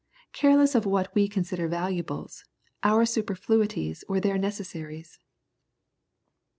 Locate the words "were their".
4.09-4.39